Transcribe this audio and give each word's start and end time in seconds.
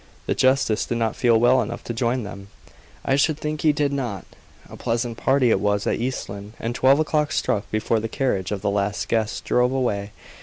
The 0.25 0.33
justice 0.33 0.87
did 0.87 0.97
not 0.97 1.15
feel 1.15 1.39
well 1.39 1.61
enough 1.61 1.83
to 1.83 1.93
join 1.93 2.23
them. 2.23 2.47
I 3.05 3.15
should 3.15 3.37
think 3.37 3.61
he 3.61 3.71
did 3.71 3.93
not. 3.93 4.25
A 4.67 4.75
pleasant 4.75 5.15
party 5.15 5.51
it 5.51 5.59
was 5.59 5.85
at 5.85 5.99
East 5.99 6.27
Lynne, 6.27 6.53
and 6.59 6.73
twelve 6.73 6.97
o'clock 6.99 7.31
struck 7.31 7.69
before 7.69 7.99
the 7.99 8.09
carriage 8.09 8.51
of 8.51 8.63
the 8.63 8.71
last 8.71 9.07
guest 9.07 9.45
drove 9.45 9.71
away. 9.71 10.11